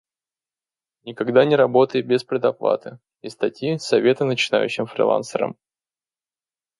[1.03, 5.59] «Никогда не работай без предоплаты»— из статьи "Советы начинающим фрилансерам".